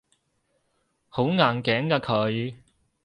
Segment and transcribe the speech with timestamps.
[1.09, 2.55] 好硬頸㗎佢